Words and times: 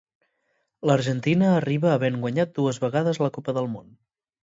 L'Argentina 0.91 1.51
arriba 1.59 1.93
havent 1.99 2.19
guanyat 2.25 2.59
dues 2.59 2.83
vegades 2.89 3.25
la 3.27 3.33
Copa 3.41 3.61
del 3.61 3.73
Món. 3.79 3.99